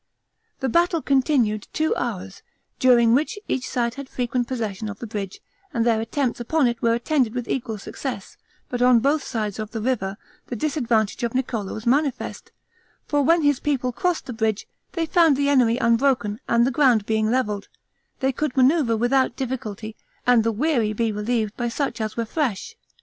[0.61, 2.41] The battle continued two hours,
[2.79, 5.41] during which each side had frequent possession of the bridge,
[5.75, 8.35] and their attempts upon it were attended with equal success;
[8.67, 10.17] but on both sides of the river,
[10.47, 12.51] the disadvantage of Niccolo was manifest;
[13.05, 17.05] for when his people crossed the bridge, they found the enemy unbroken, and the ground
[17.05, 17.67] being leveled,
[18.21, 19.95] they could manoeuvre without difficulty,
[20.25, 22.75] and the weary be relieved by such as were fresh.